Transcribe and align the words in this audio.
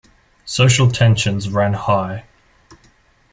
Social 0.45 0.89
tensions 0.89 1.47
ran 1.51 1.73
high. 1.73 2.23